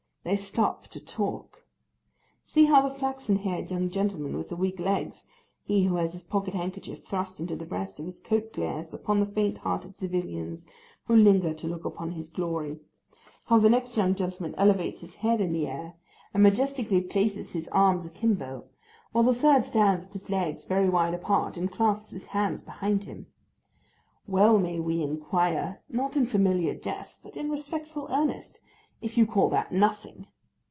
They 0.23 0.35
stop 0.35 0.87
to 0.89 1.03
talk. 1.03 1.65
See 2.45 2.65
how 2.65 2.87
the 2.87 2.93
flaxen 2.93 3.37
haired 3.37 3.71
young 3.71 3.89
gentleman 3.89 4.37
with 4.37 4.49
the 4.49 4.55
weak 4.55 4.79
legs—he 4.79 5.85
who 5.85 5.95
has 5.95 6.13
his 6.13 6.21
pocket 6.21 6.53
handkerchief 6.53 7.03
thrust 7.03 7.39
into 7.39 7.55
the 7.55 7.65
breast 7.65 7.99
of 7.99 8.05
his 8.05 8.19
coat 8.19 8.53
glares 8.53 8.93
upon 8.93 9.19
the 9.19 9.25
fainthearted 9.25 9.97
civilians 9.97 10.67
who 11.07 11.15
linger 11.15 11.55
to 11.55 11.67
look 11.67 11.85
upon 11.85 12.11
his 12.11 12.29
glory; 12.29 12.77
how 13.47 13.57
the 13.57 13.67
next 13.71 13.97
young 13.97 14.13
gentleman 14.13 14.53
elevates 14.59 15.01
his 15.01 15.15
head 15.15 15.41
in 15.41 15.53
the 15.53 15.65
air, 15.65 15.95
and 16.35 16.43
majestically 16.43 17.01
places 17.01 17.53
his 17.53 17.67
arms 17.69 18.05
a 18.05 18.11
kimbo, 18.11 18.65
while 19.13 19.23
the 19.23 19.33
third 19.33 19.65
stands 19.65 20.03
with 20.03 20.13
his 20.13 20.29
legs 20.29 20.65
very 20.65 20.87
wide 20.87 21.15
apart, 21.15 21.57
and 21.57 21.71
clasps 21.71 22.11
his 22.11 22.27
hands 22.27 22.61
behind 22.61 23.05
him. 23.05 23.25
Well 24.27 24.59
may 24.59 24.79
we 24.79 25.01
inquire—not 25.01 26.15
in 26.15 26.27
familiar 26.27 26.75
jest, 26.75 27.23
but 27.23 27.35
in 27.35 27.49
respectful 27.49 28.07
earnest—if 28.11 29.17
you 29.17 29.25
call 29.25 29.49
that 29.49 29.71
nothing. 29.71 30.27